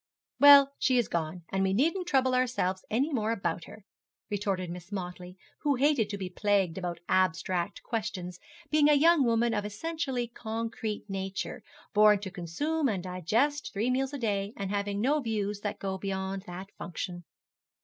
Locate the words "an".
9.63-9.67